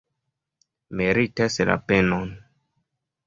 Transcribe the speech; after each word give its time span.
Meritas 1.01 1.59
la 1.71 1.77
penon! 1.91 2.31